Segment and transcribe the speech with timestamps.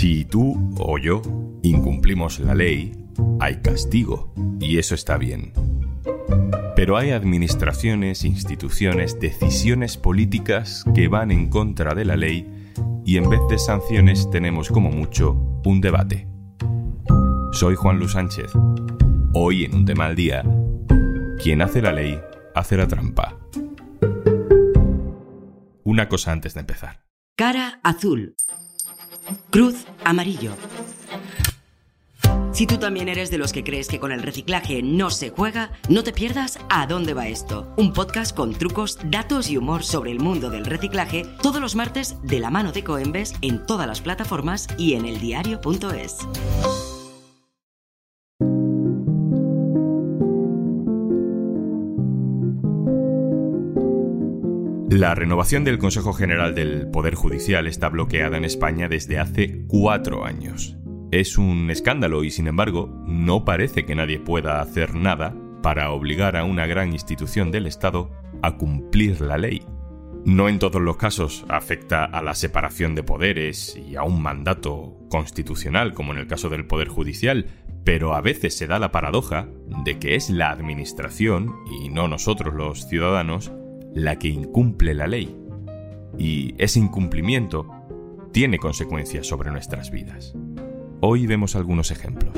[0.00, 1.20] Si tú o yo
[1.62, 3.06] incumplimos la ley,
[3.38, 5.52] hay castigo, y eso está bien.
[6.74, 12.50] Pero hay administraciones, instituciones, decisiones políticas que van en contra de la ley
[13.04, 15.32] y en vez de sanciones tenemos como mucho
[15.66, 16.26] un debate.
[17.52, 18.50] Soy Juan Luis Sánchez.
[19.34, 20.42] Hoy en un tema al día,
[21.42, 22.18] quien hace la ley
[22.54, 23.36] hace la trampa.
[25.84, 27.04] Una cosa antes de empezar.
[27.36, 28.34] Cara azul.
[29.50, 30.52] Cruz amarillo.
[32.52, 35.70] Si tú también eres de los que crees que con el reciclaje no se juega,
[35.88, 40.10] no te pierdas A dónde va esto, un podcast con trucos, datos y humor sobre
[40.10, 44.00] el mundo del reciclaje todos los martes de la mano de Coembes en todas las
[44.00, 46.18] plataformas y en eldiario.es.
[54.90, 60.24] La renovación del Consejo General del Poder Judicial está bloqueada en España desde hace cuatro
[60.24, 60.76] años.
[61.12, 66.36] Es un escándalo y sin embargo no parece que nadie pueda hacer nada para obligar
[66.36, 68.10] a una gran institución del Estado
[68.42, 69.62] a cumplir la ley.
[70.24, 74.98] No en todos los casos afecta a la separación de poderes y a un mandato
[75.08, 77.46] constitucional como en el caso del Poder Judicial,
[77.84, 79.46] pero a veces se da la paradoja
[79.84, 83.52] de que es la Administración, y no nosotros los ciudadanos,
[83.94, 85.36] la que incumple la ley.
[86.18, 87.66] Y ese incumplimiento
[88.32, 90.34] tiene consecuencias sobre nuestras vidas.
[91.00, 92.34] Hoy vemos algunos ejemplos.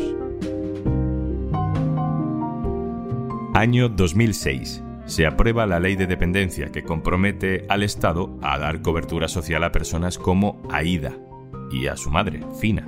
[3.55, 4.83] Año 2006.
[5.05, 9.73] Se aprueba la ley de dependencia que compromete al Estado a dar cobertura social a
[9.73, 11.13] personas como Aida
[11.71, 12.87] y a su madre, Fina.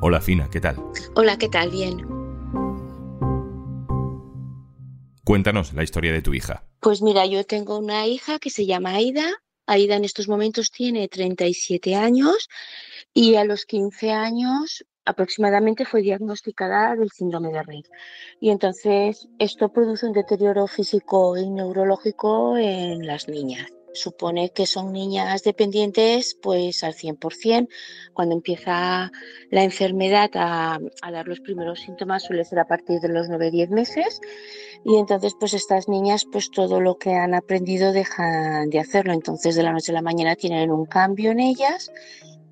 [0.00, 0.76] Hola Fina, ¿qué tal?
[1.14, 1.70] Hola, ¿qué tal?
[1.70, 2.19] Bien.
[5.30, 6.64] Cuéntanos la historia de tu hija.
[6.80, 9.30] Pues mira, yo tengo una hija que se llama Aida.
[9.64, 12.48] Aida en estos momentos tiene 37 años
[13.14, 17.88] y a los 15 años aproximadamente fue diagnosticada del síndrome de Rett.
[18.40, 24.92] Y entonces esto produce un deterioro físico y neurológico en las niñas supone que son
[24.92, 27.68] niñas dependientes pues al 100%.
[28.12, 29.10] Cuando empieza
[29.50, 30.78] la enfermedad a,
[31.10, 34.20] dar los primeros síntomas suele ser a partir de los 9-10 meses
[34.84, 39.12] y entonces pues estas niñas pues todo lo que han aprendido dejan de hacerlo.
[39.12, 41.90] Entonces de la noche a la mañana tienen un cambio en ellas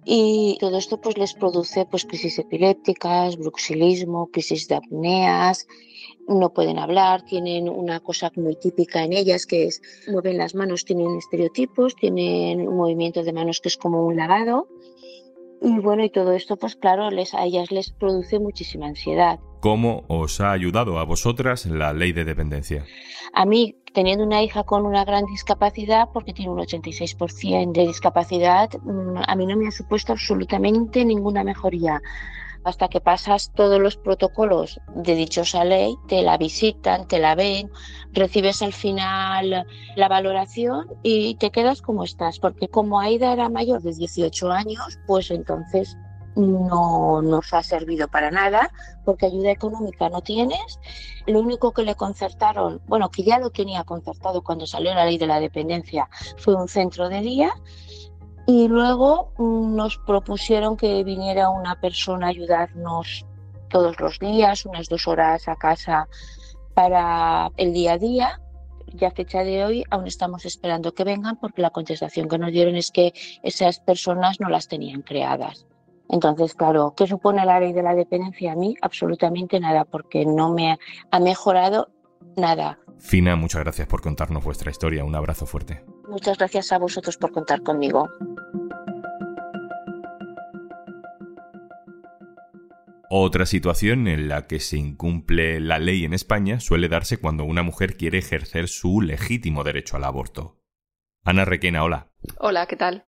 [0.04, 5.66] y todo esto pues les produce pues crisis epilépticas, bruxilismo, crisis de apneas,
[6.28, 10.84] no pueden hablar, tienen una cosa muy típica en ellas que es mueven las manos,
[10.84, 14.68] tienen estereotipos, tienen un movimiento de manos que es como un lavado.
[15.60, 19.40] Y bueno, y todo esto, pues claro, les, a ellas les produce muchísima ansiedad.
[19.60, 22.84] ¿Cómo os ha ayudado a vosotras la ley de dependencia?
[23.32, 28.70] A mí, teniendo una hija con una gran discapacidad, porque tiene un 86% de discapacidad,
[28.82, 32.00] mm, a mí no me ha supuesto absolutamente ninguna mejoría
[32.64, 37.70] hasta que pasas todos los protocolos de dichosa ley, te la visitan, te la ven,
[38.12, 43.82] recibes al final la valoración y te quedas como estás, porque como Aida era mayor
[43.82, 45.96] de 18 años, pues entonces
[46.38, 48.70] no nos ha servido para nada
[49.04, 50.78] porque ayuda económica no tienes.
[51.26, 55.18] Lo único que le concertaron, bueno, que ya lo tenía concertado cuando salió la ley
[55.18, 57.52] de la dependencia, fue un centro de día
[58.48, 63.26] y luego mm, nos propusieron que viniera una persona a ayudarnos
[63.68, 66.08] todos los días, unas dos horas a casa
[66.72, 68.40] para el día a día.
[68.94, 72.74] Ya fecha de hoy aún estamos esperando que vengan porque la contestación que nos dieron
[72.76, 75.66] es que esas personas no las tenían creadas.
[76.08, 78.76] Entonces, claro, ¿qué supone la ley de la dependencia a mí?
[78.80, 80.78] Absolutamente nada, porque no me
[81.10, 81.90] ha mejorado
[82.34, 82.78] nada.
[82.98, 85.04] Fina, muchas gracias por contarnos vuestra historia.
[85.04, 85.84] Un abrazo fuerte.
[86.08, 88.08] Muchas gracias a vosotros por contar conmigo.
[93.10, 97.62] Otra situación en la que se incumple la ley en España suele darse cuando una
[97.62, 100.60] mujer quiere ejercer su legítimo derecho al aborto.
[101.24, 102.10] Ana Requena, hola.
[102.38, 103.06] Hola, ¿qué tal?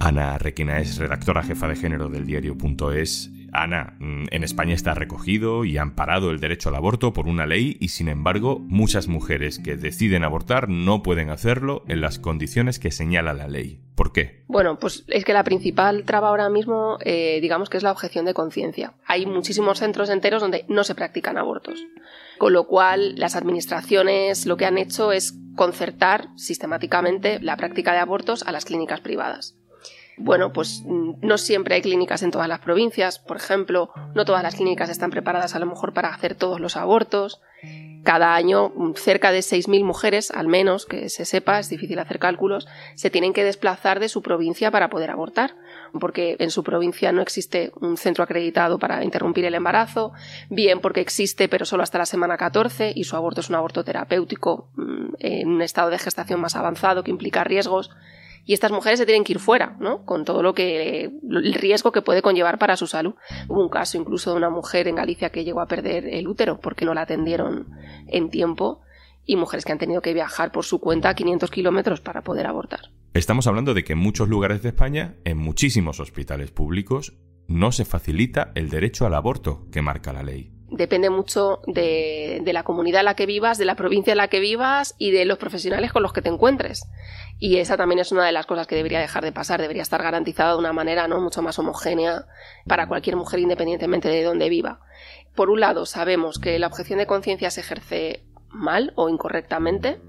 [0.00, 5.64] Ana Requena es redactora jefa de género del diario.es Ana, mm, en España está recogido
[5.64, 9.76] y amparado el derecho al aborto por una ley y sin embargo muchas mujeres que
[9.76, 13.80] deciden abortar no pueden hacerlo en las condiciones que señala la ley.
[13.94, 14.44] ¿Por qué?
[14.46, 18.24] Bueno, pues es que la principal traba ahora mismo, eh, digamos que es la objeción
[18.24, 18.94] de conciencia.
[19.04, 21.84] Hay muchísimos centros enteros donde no se practican abortos.
[22.38, 27.98] Con lo cual, las administraciones lo que han hecho es concertar sistemáticamente la práctica de
[27.98, 29.58] abortos a las clínicas privadas
[30.18, 34.42] bueno, pues mm, no siempre hay clínicas en todas las provincias, por ejemplo, no todas
[34.42, 37.40] las clínicas están preparadas a lo mejor para hacer todos los abortos.
[38.04, 42.66] cada año cerca de 6.000 mujeres, al menos que se sepa, es difícil hacer cálculos,
[42.94, 45.56] se tienen que desplazar de su provincia para poder abortar,
[46.00, 50.12] porque en su provincia no existe un centro acreditado para interrumpir el embarazo,
[50.48, 53.84] bien porque existe pero solo hasta la semana 14 y su aborto es un aborto
[53.84, 57.90] terapéutico mm, en un estado de gestación más avanzado que implica riesgos
[58.44, 60.04] y estas mujeres se tienen que ir fuera, ¿no?
[60.04, 63.14] Con todo lo que el riesgo que puede conllevar para su salud.
[63.48, 66.60] Hubo un caso incluso de una mujer en Galicia que llegó a perder el útero
[66.60, 67.68] porque no la atendieron
[68.06, 68.80] en tiempo
[69.24, 72.80] y mujeres que han tenido que viajar por su cuenta 500 kilómetros para poder abortar.
[73.14, 77.14] Estamos hablando de que en muchos lugares de España, en muchísimos hospitales públicos,
[77.46, 82.62] no se facilita el derecho al aborto que marca la ley depende mucho de, la
[82.62, 85.38] comunidad en la que vivas, de la provincia en la que vivas y de los
[85.38, 86.86] profesionales con los que te encuentres.
[87.38, 90.02] Y esa también es una de las cosas que debería dejar de pasar, debería estar
[90.02, 92.26] garantizada de una manera no mucho más homogénea
[92.66, 94.80] para cualquier mujer independientemente de dónde viva.
[95.34, 100.00] Por un lado, sabemos que la objeción de conciencia se ejerce mal o incorrectamente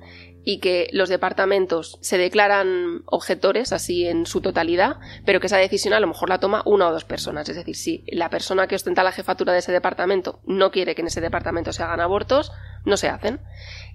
[0.49, 5.93] y que los departamentos se declaran objetores así en su totalidad, pero que esa decisión
[5.93, 7.47] a lo mejor la toma una o dos personas.
[7.49, 11.01] Es decir, si la persona que ostenta la jefatura de ese departamento no quiere que
[11.01, 12.51] en ese departamento se hagan abortos,
[12.83, 13.41] no se hacen.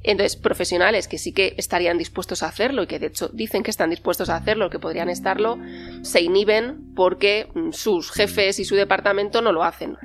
[0.04, 3.72] Entonces, profesionales que sí que estarían dispuestos a hacerlo y que de hecho dicen que
[3.72, 5.58] están dispuestos a hacerlo, que podrían estarlo,
[6.02, 9.96] se inhiben porque sus jefes y su departamento no lo hacen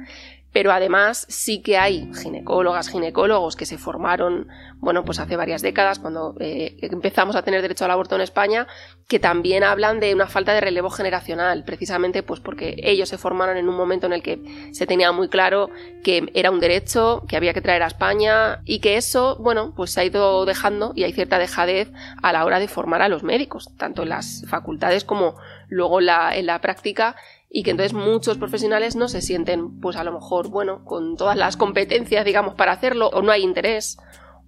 [0.51, 4.48] pero además sí que hay ginecólogas, ginecólogos que se formaron,
[4.78, 8.68] bueno, pues hace varias décadas, cuando eh, empezamos a tener derecho al aborto en España,
[9.07, 13.57] que también hablan de una falta de relevo generacional, precisamente pues porque ellos se formaron
[13.57, 15.69] en un momento en el que se tenía muy claro
[16.04, 19.92] que era un derecho, que había que traer a España y que eso, bueno, pues
[19.92, 21.92] se ha ido dejando y hay cierta dejadez
[22.22, 25.36] a la hora de formar a los médicos, tanto en las facultades como
[25.69, 27.16] luego la, en la práctica
[27.50, 31.36] y que entonces muchos profesionales no se sienten, pues a lo mejor, bueno, con todas
[31.36, 33.98] las competencias, digamos, para hacerlo, o no hay interés,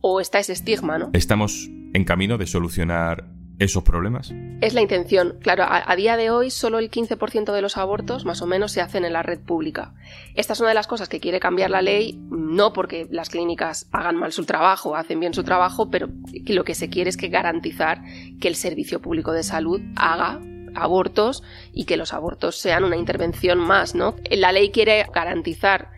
[0.01, 1.09] o está ese estigma, ¿no?
[1.13, 3.25] ¿Estamos en camino de solucionar
[3.57, 4.33] esos problemas?
[4.61, 5.37] Es la intención.
[5.41, 8.81] Claro, a, día de hoy solo el 15% de los abortos más o menos se
[8.81, 9.93] hacen en la red pública.
[10.35, 13.87] Esta es una de las cosas que quiere cambiar la ley, no porque las clínicas
[13.91, 16.09] hagan mal su trabajo, hacen bien su trabajo, pero
[16.47, 18.01] lo que se quiere es que garantizar
[18.39, 20.39] que el servicio público de salud haga
[20.75, 24.15] abortos y que los abortos sean una intervención más, ¿no?
[24.29, 25.89] La ley quiere garantizar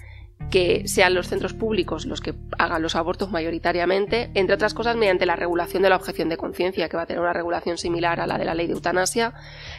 [0.50, 5.25] que sean los centros públicos los que hagan los abortos mayoritariamente, entre otras cosas mediante
[5.25, 8.28] la regulación de la objeción de conciencia, que va a tener una regulación similar a
[8.28, 9.34] la de la ley de eutanasia,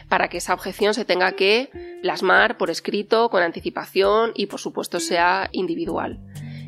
[0.09, 1.69] para que esa objeción se tenga que
[2.01, 6.19] plasmar por escrito, con anticipación y por supuesto sea individual.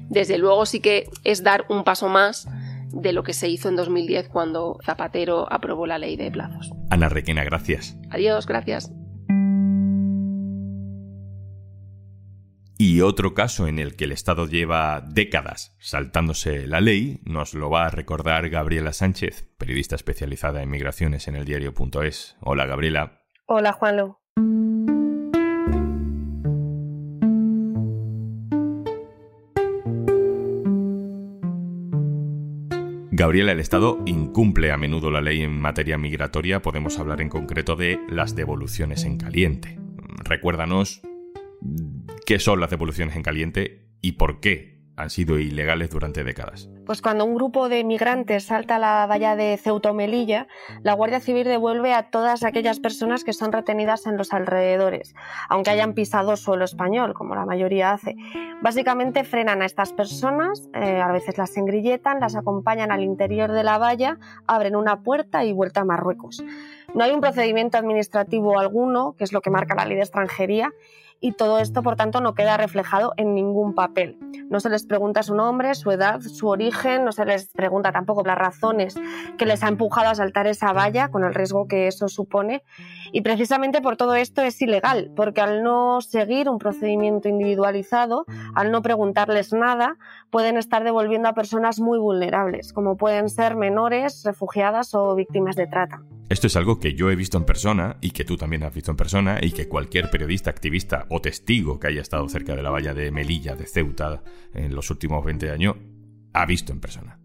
[0.09, 2.47] Desde luego sí que es dar un paso más
[2.91, 6.71] de lo que se hizo en 2010 cuando Zapatero aprobó la ley de plazos.
[6.89, 7.97] Ana Requena, gracias.
[8.09, 8.91] Adiós, gracias.
[12.79, 17.71] Y otro caso en el que el Estado lleva décadas saltándose la ley nos lo
[17.71, 22.37] va a recordar Gabriela Sánchez, periodista especializada en migraciones en el diario.es.
[22.39, 23.23] Hola, Gabriela.
[23.47, 24.21] Hola, Juanlo.
[33.17, 36.61] Gabriela, el Estado incumple a menudo la ley en materia migratoria.
[36.61, 39.79] Podemos hablar en concreto de las devoluciones en caliente.
[40.23, 41.01] Recuérdanos
[42.27, 46.69] qué son las devoluciones en caliente y por qué han sido ilegales durante décadas.
[46.85, 50.47] Pues cuando un grupo de migrantes salta la valla de Ceuta o Melilla,
[50.81, 55.13] la Guardia Civil devuelve a todas aquellas personas que son retenidas en los alrededores,
[55.49, 58.15] aunque hayan pisado suelo español, como la mayoría hace.
[58.61, 63.63] Básicamente frenan a estas personas, eh, a veces las engrilletan, las acompañan al interior de
[63.63, 66.43] la valla, abren una puerta y vuelta a Marruecos.
[66.95, 70.71] No hay un procedimiento administrativo alguno, que es lo que marca la ley de extranjería,
[71.19, 74.17] y todo esto, por tanto, no queda reflejado en ningún papel.
[74.49, 78.23] No se les pregunta su nombre, su edad, su origen, no se les pregunta tampoco
[78.23, 78.95] las razones
[79.37, 82.63] que les ha empujado a saltar esa valla con el riesgo que eso supone.
[83.11, 88.71] Y precisamente por todo esto es ilegal, porque al no seguir un procedimiento individualizado, al
[88.71, 89.97] no preguntarles nada,
[90.29, 95.67] pueden estar devolviendo a personas muy vulnerables, como pueden ser menores, refugiadas o víctimas de
[95.67, 96.01] trata.
[96.29, 98.91] Esto es algo que yo he visto en persona y que tú también has visto
[98.91, 102.69] en persona y que cualquier periodista, activista o testigo que haya estado cerca de la
[102.69, 104.23] valla de Melilla, de Ceuta,
[104.53, 105.75] en los últimos 20 años,
[106.33, 107.19] ha visto en persona.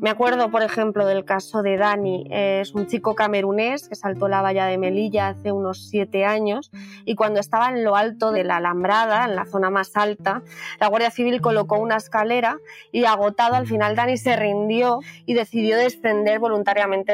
[0.00, 2.26] Me acuerdo, por ejemplo, del caso de Dani.
[2.30, 6.70] Es un chico camerunés que saltó la valla de Melilla hace unos siete años
[7.04, 10.42] y cuando estaba en lo alto de la alambrada, en la zona más alta,
[10.80, 12.58] la Guardia Civil colocó una escalera
[12.92, 17.12] y agotado al final Dani se rindió y decidió descender voluntariamente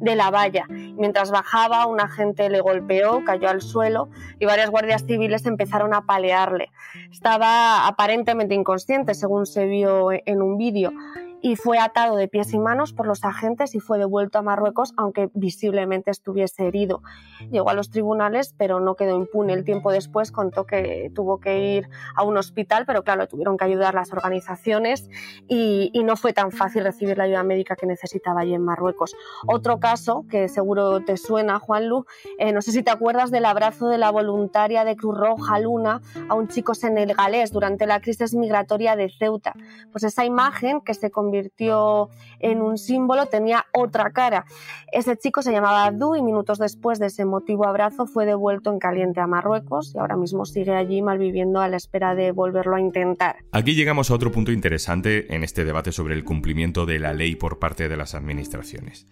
[0.00, 0.66] de, la valla.
[0.68, 4.08] Mientras bajaba, un agente le golpeó, cayó al suelo
[4.38, 6.70] y varias guardias civiles empezaron a palearle.
[7.10, 10.92] Estaba aparentemente inconsciente, según se vio en un vídeo
[11.42, 14.92] y fue atado de pies y manos por los agentes y fue devuelto a Marruecos,
[14.96, 17.02] aunque visiblemente estuviese herido.
[17.50, 19.54] Llegó a los tribunales, pero no quedó impune.
[19.54, 23.64] El tiempo después contó que tuvo que ir a un hospital, pero claro, tuvieron que
[23.64, 25.08] ayudar las organizaciones
[25.48, 29.14] y, no fue tan fácil recibir la ayuda médica que necesitaba allí en Marruecos.
[29.46, 32.06] Otro caso que seguro te suena, Juanlu,
[32.38, 36.00] eh, no sé si te acuerdas del abrazo de la voluntaria de Cruz Roja Luna
[36.28, 39.54] a un chico senegalés durante la crisis migratoria de Ceuta.
[39.92, 44.44] Pues esa imagen que se convirtió en un símbolo tenía otra cara.
[44.92, 48.78] Ese chico se llamaba Abdú y minutos después de ese emotivo abrazo fue devuelto en
[48.78, 52.80] caliente a Marruecos y ahora mismo sigue allí malviviendo a la espera de volverlo a
[52.80, 53.36] intentar.
[53.52, 57.36] Aquí llegamos a otro punto interesante en este debate sobre el cumplimiento de la ley
[57.36, 59.06] por parte de las administraciones.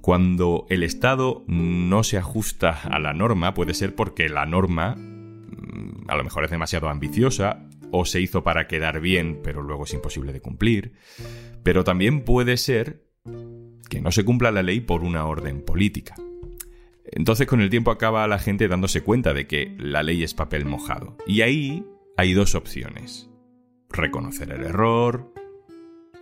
[0.00, 6.08] Cuando el Estado no se ajusta a la norma, puede ser porque la norma mm,
[6.08, 9.94] a lo mejor es demasiado ambiciosa o se hizo para quedar bien, pero luego es
[9.94, 10.94] imposible de cumplir.
[11.62, 13.04] Pero también puede ser
[13.88, 16.16] que no se cumpla la ley por una orden política.
[17.04, 20.64] Entonces con el tiempo acaba la gente dándose cuenta de que la ley es papel
[20.64, 21.16] mojado.
[21.26, 21.84] Y ahí
[22.16, 23.30] hay dos opciones.
[23.90, 25.32] Reconocer el error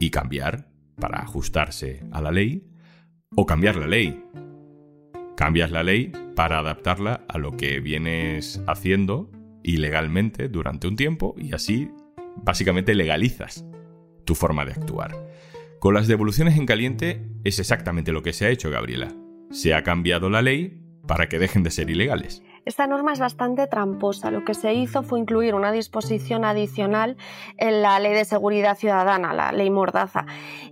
[0.00, 2.66] y cambiar para ajustarse a la ley
[3.36, 4.24] o cambiar la ley.
[5.36, 9.30] Cambias la ley para adaptarla a lo que vienes haciendo
[9.62, 11.90] ilegalmente durante un tiempo y así
[12.36, 13.64] básicamente legalizas
[14.24, 15.16] tu forma de actuar.
[15.78, 19.14] Con las devoluciones en caliente es exactamente lo que se ha hecho, Gabriela.
[19.50, 22.42] Se ha cambiado la ley para que dejen de ser ilegales.
[22.70, 24.30] Esta norma es bastante tramposa.
[24.30, 27.16] Lo que se hizo fue incluir una disposición adicional
[27.56, 30.24] en la Ley de Seguridad Ciudadana, la Ley Mordaza,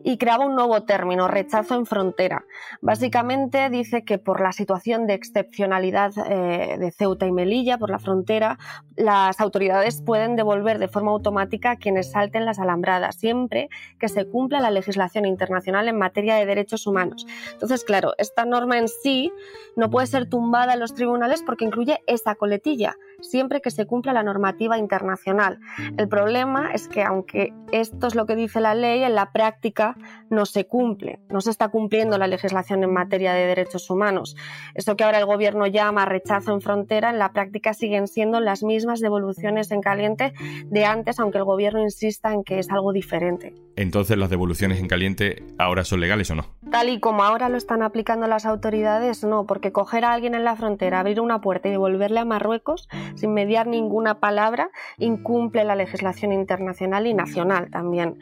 [0.04, 2.44] y creaba un nuevo término, rechazo en frontera.
[2.82, 7.98] Básicamente dice que por la situación de excepcionalidad eh, de Ceuta y Melilla, por la
[7.98, 8.60] frontera,
[8.94, 14.24] las autoridades pueden devolver de forma automática a quienes salten las alambradas, siempre que se
[14.24, 17.26] cumpla la legislación internacional en materia de derechos humanos.
[17.50, 19.32] Entonces, claro, esta norma en sí
[19.74, 24.12] no puede ser tumbada en los tribunales porque incluye esa coletilla, siempre que se cumpla
[24.12, 25.58] la normativa internacional.
[25.96, 29.96] El problema es que aunque esto es lo que dice la ley, en la práctica
[30.30, 34.36] no se cumple, no se está cumpliendo la legislación en materia de derechos humanos.
[34.74, 38.62] Eso que ahora el gobierno llama rechazo en frontera, en la práctica siguen siendo las
[38.62, 40.32] mismas devoluciones en caliente
[40.66, 43.54] de antes, aunque el gobierno insista en que es algo diferente.
[43.76, 46.46] Entonces, ¿las devoluciones en caliente ahora son legales o no?
[46.70, 50.44] Tal y como ahora lo están aplicando las autoridades, no, porque coger a alguien en
[50.44, 55.74] la frontera, abrir una puerta y devolverle a Marruecos sin mediar ninguna palabra incumple la
[55.74, 58.18] legislación internacional y nacional también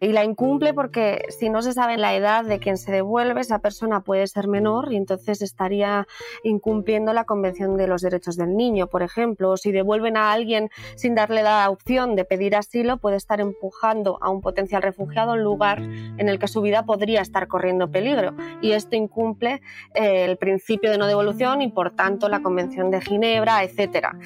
[0.00, 3.58] y la incumple porque si no se sabe la edad de quien se devuelve, esa
[3.58, 6.06] persona puede ser menor y entonces estaría
[6.44, 9.50] incumpliendo la Convención de los Derechos del Niño, por ejemplo.
[9.50, 14.18] O si devuelven a alguien sin darle la opción de pedir asilo, puede estar empujando
[14.20, 17.90] a un potencial refugiado a un lugar en el que su vida podría estar corriendo
[17.90, 18.34] peligro.
[18.60, 19.62] Y esto incumple
[19.94, 24.16] eh, el principio de no devolución y, por tanto, la Convención de Ginebra, etcétera.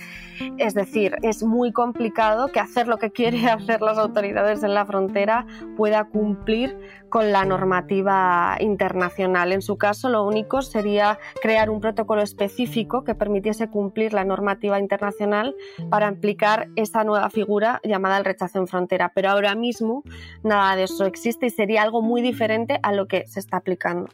[0.59, 4.85] Es decir, es muy complicado que hacer lo que quieren hacer las autoridades en la
[4.85, 6.77] frontera pueda cumplir
[7.09, 9.53] con la normativa internacional.
[9.53, 14.79] En su caso, lo único sería crear un protocolo específico que permitiese cumplir la normativa
[14.79, 15.55] internacional
[15.91, 19.13] para aplicar esa nueva figura llamada el rechazo en frontera.
[19.15, 20.03] Pero ahora mismo
[20.43, 24.09] nada de eso existe y sería algo muy diferente a lo que se está aplicando.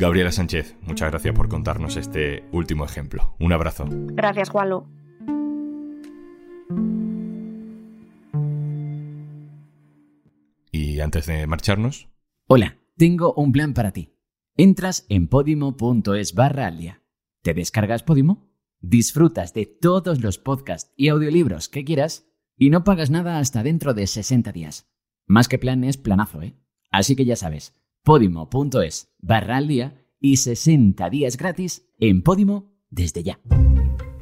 [0.00, 3.34] Gabriela Sánchez, muchas gracias por contarnos este último ejemplo.
[3.38, 3.84] Un abrazo.
[3.90, 4.99] Gracias, Juanlu.
[11.10, 12.08] Antes de marcharnos...
[12.46, 14.14] Hola, tengo un plan para ti.
[14.56, 17.02] Entras en podimo.es barra alia.
[17.42, 18.48] ¿Te descargas Podimo?
[18.78, 23.92] Disfrutas de todos los podcasts y audiolibros que quieras y no pagas nada hasta dentro
[23.92, 24.88] de 60 días.
[25.26, 26.54] Más que plan es planazo, ¿eh?
[26.92, 27.74] Así que ya sabes,
[28.04, 33.40] podimo.es barra al día y 60 días gratis en Podimo desde ya.